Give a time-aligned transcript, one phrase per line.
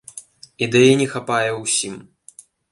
[0.67, 1.95] Ідэі не хапае ўсім.